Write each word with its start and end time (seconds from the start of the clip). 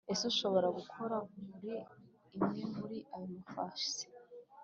ese 0.13 0.23
ushobora 0.31 0.67
gukora 0.77 1.15
muri 1.47 1.75
imwe 2.35 2.63
muri 2.75 2.97
ayo 3.15 3.25
mafasi 3.33 4.05